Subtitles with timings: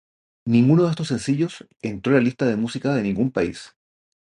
[0.47, 3.75] Ninguno de estos sencillos entró en la lista de música de ningún país.